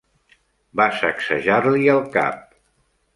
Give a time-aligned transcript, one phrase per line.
[0.79, 2.41] Va sacsejar-li el cap.